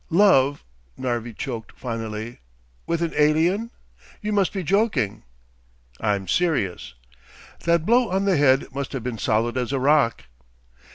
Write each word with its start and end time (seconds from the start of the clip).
"Love," 0.09 0.63
Narvi 0.97 1.31
choked 1.31 1.73
finally. 1.77 2.39
"With 2.87 3.03
an 3.03 3.13
alien? 3.15 3.69
You 4.19 4.33
must 4.33 4.51
be 4.51 4.63
joking." 4.63 5.21
"I'm 5.99 6.27
serious." 6.27 6.95
"That 7.65 7.85
blow 7.85 8.09
on 8.09 8.25
the 8.25 8.35
head 8.35 8.73
must 8.73 8.93
have 8.93 9.03
been 9.03 9.19
solid 9.19 9.57
as 9.57 9.71
a 9.71 9.79
rock." 9.79 10.23